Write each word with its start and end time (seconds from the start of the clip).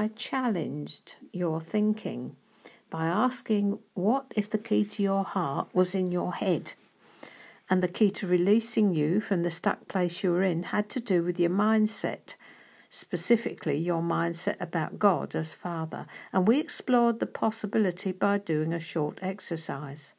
I 0.00 0.06
challenged 0.06 1.16
your 1.32 1.60
thinking 1.60 2.36
by 2.88 3.06
asking 3.06 3.80
what 3.94 4.26
if 4.36 4.48
the 4.48 4.56
key 4.56 4.84
to 4.84 5.02
your 5.02 5.24
heart 5.24 5.74
was 5.74 5.92
in 5.92 6.12
your 6.12 6.34
head? 6.34 6.74
And 7.68 7.82
the 7.82 7.88
key 7.88 8.08
to 8.10 8.28
releasing 8.28 8.94
you 8.94 9.20
from 9.20 9.42
the 9.42 9.50
stuck 9.50 9.88
place 9.88 10.22
you 10.22 10.30
were 10.30 10.44
in 10.44 10.62
had 10.62 10.88
to 10.90 11.00
do 11.00 11.24
with 11.24 11.40
your 11.40 11.50
mindset, 11.50 12.36
specifically 12.88 13.76
your 13.76 14.00
mindset 14.00 14.54
about 14.60 15.00
God 15.00 15.34
as 15.34 15.52
Father. 15.52 16.06
And 16.32 16.46
we 16.46 16.60
explored 16.60 17.18
the 17.18 17.26
possibility 17.26 18.12
by 18.12 18.38
doing 18.38 18.72
a 18.72 18.78
short 18.78 19.18
exercise. 19.20 20.14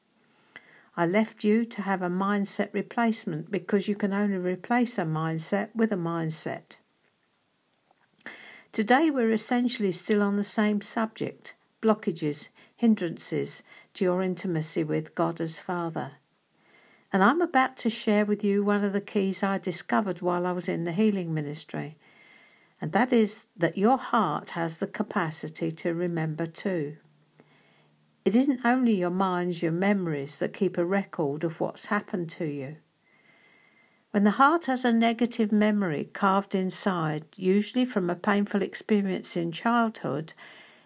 I 0.98 1.06
left 1.06 1.46
you 1.46 1.64
to 1.64 1.84
have 1.84 2.02
a 2.02 2.10
mindset 2.10 2.74
replacement 2.74 3.50
because 3.50 3.88
you 3.88 3.96
can 3.96 4.12
only 4.12 4.40
replace 4.40 4.98
a 4.98 5.04
mindset 5.04 5.70
with 5.74 5.94
a 5.94 5.96
mindset. 5.96 6.80
Today, 8.72 9.10
we're 9.10 9.32
essentially 9.32 9.92
still 9.92 10.22
on 10.22 10.38
the 10.38 10.44
same 10.44 10.80
subject 10.80 11.56
blockages, 11.82 12.50
hindrances 12.76 13.64
to 13.94 14.06
your 14.06 14.22
intimacy 14.22 14.84
with 14.84 15.16
God 15.16 15.42
as 15.42 15.60
Father. 15.60 16.14
And 17.12 17.24
I'm 17.24 17.42
about 17.42 17.78
to 17.78 17.90
share 17.90 18.26
with 18.26 18.44
you 18.44 18.64
one 18.64 18.84
of 18.84 18.94
the 18.94 19.02
keys 19.02 19.42
I 19.42 19.58
discovered 19.58 20.22
while 20.22 20.46
I 20.46 20.52
was 20.52 20.70
in 20.70 20.84
the 20.84 20.92
healing 20.92 21.34
ministry. 21.34 21.98
And 22.80 22.92
that 22.92 23.12
is 23.12 23.48
that 23.58 23.78
your 23.78 23.98
heart 23.98 24.52
has 24.52 24.80
the 24.80 24.88
capacity 24.88 25.72
to 25.72 25.94
remember 25.94 26.46
too. 26.46 26.98
It 28.24 28.36
isn't 28.36 28.62
only 28.64 28.94
your 28.94 29.10
minds, 29.10 29.64
your 29.64 29.72
memories 29.72 30.38
that 30.40 30.54
keep 30.54 30.78
a 30.78 30.86
record 30.86 31.44
of 31.44 31.60
what's 31.60 31.88
happened 31.88 32.30
to 32.32 32.46
you. 32.46 32.76
When 34.12 34.24
the 34.24 34.32
heart 34.32 34.66
has 34.66 34.84
a 34.84 34.92
negative 34.92 35.52
memory 35.52 36.10
carved 36.14 36.56
inside, 36.56 37.26
usually 37.36 37.86
from 37.86 38.10
a 38.10 38.16
painful 38.16 38.64
experience 38.64 39.38
in 39.38 39.52
childhood, 39.52 40.34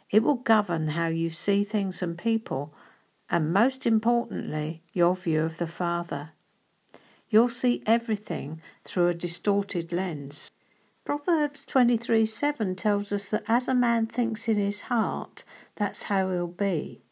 it 0.10 0.24
will 0.24 0.36
govern 0.36 0.90
how 0.90 1.08
you 1.08 1.30
see 1.30 1.64
things 1.64 2.02
and 2.02 2.18
people, 2.18 2.74
and 3.30 3.54
most 3.54 3.88
importantly, 3.88 4.82
your 4.92 5.16
view 5.16 5.42
of 5.42 5.58
the 5.58 5.68
Father. 5.68 6.32
You'll 7.30 7.48
see 7.48 7.82
everything 7.86 8.62
through 8.84 9.08
a 9.08 9.14
distorted 9.14 9.94
lens. 9.94 10.52
Proverbs 11.06 11.66
23 11.66 12.26
7 12.26 12.76
tells 12.76 13.14
us 13.14 13.32
that 13.32 13.44
as 13.48 13.70
a 13.70 13.74
man 13.74 14.06
thinks 14.06 14.50
in 14.50 14.58
his 14.58 14.84
heart, 14.84 15.46
that's 15.76 16.04
how 16.04 16.30
he'll 16.30 16.48
be. 16.48 17.03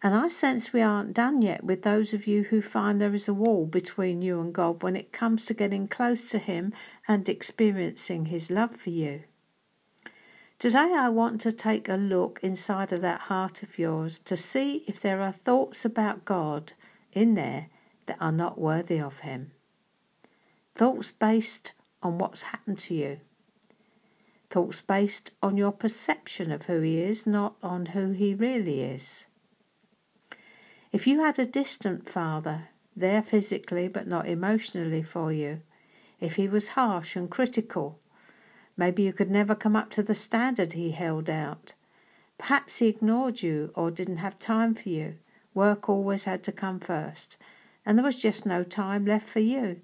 And 0.00 0.14
I 0.14 0.28
sense 0.28 0.72
we 0.72 0.80
aren't 0.80 1.12
done 1.12 1.42
yet 1.42 1.64
with 1.64 1.82
those 1.82 2.14
of 2.14 2.28
you 2.28 2.44
who 2.44 2.60
find 2.60 3.00
there 3.00 3.14
is 3.14 3.26
a 3.26 3.34
wall 3.34 3.66
between 3.66 4.22
you 4.22 4.40
and 4.40 4.52
God 4.52 4.82
when 4.82 4.94
it 4.94 5.10
comes 5.10 5.44
to 5.46 5.54
getting 5.54 5.88
close 5.88 6.30
to 6.30 6.38
Him 6.38 6.72
and 7.08 7.28
experiencing 7.28 8.26
His 8.26 8.48
love 8.48 8.76
for 8.76 8.90
you. 8.90 9.24
Today, 10.60 10.92
I 10.96 11.08
want 11.08 11.40
to 11.42 11.52
take 11.52 11.88
a 11.88 11.96
look 11.96 12.38
inside 12.42 12.92
of 12.92 13.00
that 13.00 13.22
heart 13.22 13.62
of 13.62 13.78
yours 13.78 14.20
to 14.20 14.36
see 14.36 14.84
if 14.86 15.00
there 15.00 15.20
are 15.20 15.32
thoughts 15.32 15.84
about 15.84 16.24
God 16.24 16.74
in 17.12 17.34
there 17.34 17.66
that 18.06 18.18
are 18.20 18.32
not 18.32 18.58
worthy 18.58 19.00
of 19.00 19.20
Him. 19.20 19.50
Thoughts 20.76 21.10
based 21.10 21.72
on 22.04 22.18
what's 22.18 22.42
happened 22.42 22.78
to 22.80 22.94
you. 22.94 23.20
Thoughts 24.50 24.80
based 24.80 25.32
on 25.42 25.56
your 25.56 25.72
perception 25.72 26.52
of 26.52 26.64
who 26.64 26.80
He 26.82 27.00
is, 27.00 27.26
not 27.26 27.56
on 27.64 27.86
who 27.86 28.12
He 28.12 28.32
really 28.32 28.82
is. 28.82 29.26
If 30.90 31.06
you 31.06 31.22
had 31.22 31.38
a 31.38 31.44
distant 31.44 32.08
father, 32.08 32.68
there 32.96 33.22
physically 33.22 33.88
but 33.88 34.06
not 34.06 34.26
emotionally 34.26 35.02
for 35.02 35.30
you, 35.30 35.60
if 36.18 36.36
he 36.36 36.48
was 36.48 36.70
harsh 36.70 37.14
and 37.14 37.30
critical, 37.30 37.98
maybe 38.74 39.02
you 39.02 39.12
could 39.12 39.30
never 39.30 39.54
come 39.54 39.76
up 39.76 39.90
to 39.90 40.02
the 40.02 40.14
standard 40.14 40.72
he 40.72 40.92
held 40.92 41.28
out. 41.28 41.74
Perhaps 42.38 42.78
he 42.78 42.88
ignored 42.88 43.42
you 43.42 43.70
or 43.74 43.90
didn't 43.90 44.16
have 44.18 44.38
time 44.38 44.74
for 44.74 44.88
you. 44.88 45.16
Work 45.52 45.90
always 45.90 46.24
had 46.24 46.42
to 46.44 46.52
come 46.52 46.80
first, 46.80 47.36
and 47.84 47.98
there 47.98 48.04
was 48.04 48.22
just 48.22 48.46
no 48.46 48.62
time 48.62 49.04
left 49.04 49.28
for 49.28 49.40
you. 49.40 49.82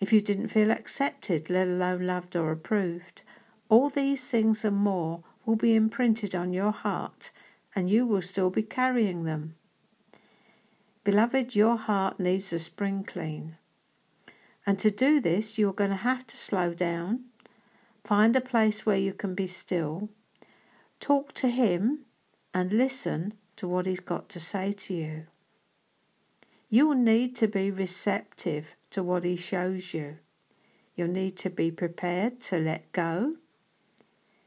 If 0.00 0.12
you 0.12 0.20
didn't 0.20 0.48
feel 0.48 0.72
accepted, 0.72 1.48
let 1.48 1.68
alone 1.68 2.06
loved 2.06 2.34
or 2.34 2.50
approved, 2.50 3.22
all 3.68 3.88
these 3.88 4.28
things 4.30 4.64
and 4.64 4.76
more 4.76 5.22
will 5.46 5.56
be 5.56 5.76
imprinted 5.76 6.34
on 6.34 6.52
your 6.52 6.72
heart, 6.72 7.30
and 7.76 7.88
you 7.88 8.04
will 8.04 8.22
still 8.22 8.50
be 8.50 8.62
carrying 8.62 9.24
them. 9.24 9.54
Beloved, 11.08 11.56
your 11.56 11.78
heart 11.78 12.20
needs 12.20 12.52
a 12.52 12.58
spring 12.58 13.02
clean. 13.02 13.56
And 14.66 14.78
to 14.78 14.90
do 14.90 15.20
this, 15.20 15.58
you're 15.58 15.72
going 15.72 15.88
to 15.88 15.96
have 15.96 16.26
to 16.26 16.36
slow 16.36 16.74
down, 16.74 17.20
find 18.04 18.36
a 18.36 18.42
place 18.42 18.84
where 18.84 18.98
you 18.98 19.14
can 19.14 19.34
be 19.34 19.46
still, 19.46 20.10
talk 21.00 21.32
to 21.32 21.48
Him, 21.48 22.00
and 22.52 22.74
listen 22.74 23.32
to 23.56 23.66
what 23.66 23.86
He's 23.86 24.00
got 24.00 24.28
to 24.28 24.38
say 24.38 24.70
to 24.70 24.92
you. 24.92 25.26
You 26.68 26.88
will 26.88 26.94
need 26.94 27.34
to 27.36 27.48
be 27.48 27.70
receptive 27.70 28.74
to 28.90 29.02
what 29.02 29.24
He 29.24 29.34
shows 29.34 29.94
you. 29.94 30.18
You'll 30.94 31.08
need 31.08 31.38
to 31.38 31.48
be 31.48 31.70
prepared 31.70 32.38
to 32.40 32.58
let 32.58 32.92
go. 32.92 33.32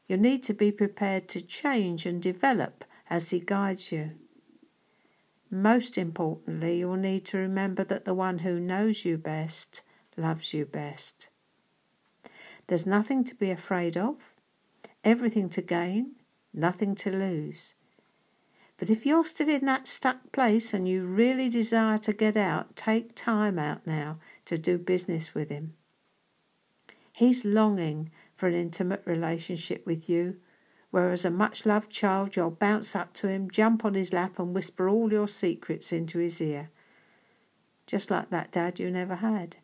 You'll 0.08 0.20
need 0.20 0.44
to 0.44 0.54
be 0.54 0.72
prepared 0.72 1.28
to 1.30 1.42
change 1.42 2.06
and 2.06 2.22
develop 2.22 2.86
as 3.10 3.32
He 3.32 3.40
guides 3.40 3.92
you. 3.92 4.12
Most 5.54 5.98
importantly, 5.98 6.80
you'll 6.80 6.96
need 6.96 7.26
to 7.26 7.38
remember 7.38 7.84
that 7.84 8.06
the 8.06 8.14
one 8.14 8.40
who 8.40 8.58
knows 8.58 9.04
you 9.04 9.18
best 9.18 9.82
loves 10.16 10.54
you 10.54 10.66
best. 10.66 11.28
There's 12.68 12.86
nothing 12.86 13.26
to 13.26 13.36
be 13.36 13.52
afraid 13.52 13.98
of, 13.98 14.16
everything 15.04 15.50
to 15.50 15.62
gain, 15.62 16.14
nothing 16.54 16.96
to 16.96 17.12
lose. 17.12 17.76
But 18.78 18.90
if 18.90 19.06
you're 19.06 19.26
still 19.26 19.50
in 19.50 19.66
that 19.66 19.90
stuck 19.90 20.32
place 20.32 20.74
and 20.74 20.88
you 20.88 21.04
really 21.04 21.50
desire 21.50 21.98
to 22.00 22.14
get 22.14 22.38
out, 22.38 22.78
take 22.78 23.14
time 23.14 23.60
out 23.60 23.86
now 23.86 24.20
to 24.46 24.58
do 24.58 24.78
business 24.78 25.36
with 25.36 25.50
him. 25.50 25.74
He's 27.12 27.44
longing 27.44 28.10
for 28.38 28.48
an 28.48 28.56
intimate 28.56 29.04
relationship 29.06 29.86
with 29.86 30.10
you 30.10 30.38
whereas 30.92 31.26
a 31.26 31.32
much 31.32 31.66
loved 31.66 31.90
child 31.90 32.36
you'll 32.36 32.52
bounce 32.52 32.96
up 32.96 33.14
to 33.14 33.28
him, 33.28 33.50
jump 33.50 33.84
on 33.84 33.94
his 33.94 34.14
lap, 34.14 34.38
and 34.38 34.54
whisper 34.54 34.88
all 34.88 35.12
your 35.12 35.28
secrets 35.28 35.92
into 35.92 36.20
his 36.20 36.40
ear. 36.40 36.70
Just 37.88 38.12
like 38.12 38.30
that 38.30 38.52
dad 38.52 38.80
you 38.80 38.92
never 38.92 39.16
had. 39.16 39.58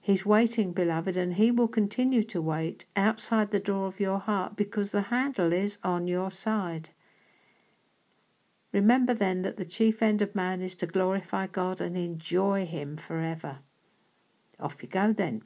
He's 0.00 0.26
waiting, 0.26 0.72
beloved, 0.72 1.16
and 1.16 1.34
he 1.34 1.50
will 1.50 1.68
continue 1.68 2.22
to 2.24 2.42
wait 2.42 2.84
outside 2.94 3.50
the 3.50 3.58
door 3.58 3.86
of 3.86 4.00
your 4.00 4.18
heart 4.18 4.54
because 4.54 4.92
the 4.92 5.02
handle 5.02 5.52
is 5.52 5.78
on 5.82 6.06
your 6.06 6.30
side. 6.30 6.90
Remember 8.74 9.14
then 9.14 9.42
that 9.42 9.56
the 9.56 9.64
chief 9.64 10.02
end 10.02 10.20
of 10.20 10.34
man 10.34 10.60
is 10.60 10.74
to 10.74 10.86
glorify 10.86 11.46
God 11.46 11.80
and 11.80 11.96
enjoy 11.96 12.66
Him 12.66 12.96
forever. 12.96 13.60
Off 14.58 14.82
you 14.82 14.88
go 14.88 15.12
then, 15.12 15.42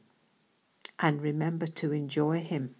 and 0.99 1.21
remember 1.21 1.67
to 1.67 1.93
enjoy 1.93 2.41
Him. 2.41 2.75